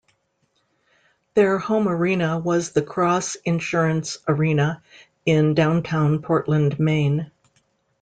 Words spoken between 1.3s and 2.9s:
Their home arena was the